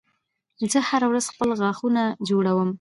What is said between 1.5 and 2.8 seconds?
غاښونه جوړوم